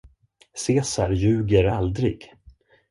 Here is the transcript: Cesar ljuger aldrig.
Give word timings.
Cesar 0.61 1.09
ljuger 1.21 1.65
aldrig. 1.77 2.19